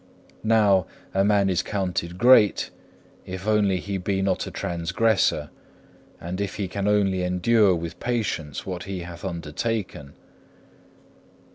Now 0.43 0.87
a 1.13 1.23
man 1.23 1.47
is 1.47 1.61
counted 1.61 2.17
great 2.17 2.71
if 3.27 3.45
only 3.47 3.77
he 3.79 3.99
be 3.99 4.23
not 4.23 4.47
a 4.47 4.49
transgressor, 4.49 5.51
and 6.19 6.41
if 6.41 6.55
he 6.55 6.67
can 6.67 6.87
only 6.87 7.21
endure 7.21 7.75
with 7.75 7.99
patience 7.99 8.65
what 8.65 8.85
he 8.85 9.01
hath 9.01 9.23
undertaken. 9.23 10.13